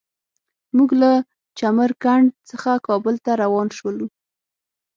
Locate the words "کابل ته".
2.87-3.31